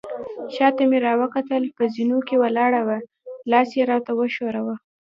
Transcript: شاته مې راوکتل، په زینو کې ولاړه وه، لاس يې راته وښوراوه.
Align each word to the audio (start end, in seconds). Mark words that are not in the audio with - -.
شاته 0.55 0.83
مې 0.89 0.97
راوکتل، 1.07 1.63
په 1.77 1.83
زینو 1.93 2.17
کې 2.27 2.35
ولاړه 2.43 2.81
وه، 2.87 2.97
لاس 3.51 3.69
يې 3.77 3.83
راته 3.91 4.11
وښوراوه. 4.17 4.75